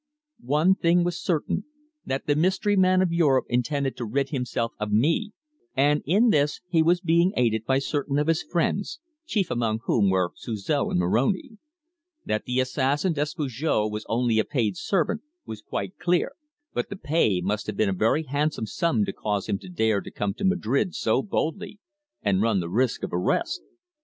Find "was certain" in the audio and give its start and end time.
1.03-1.65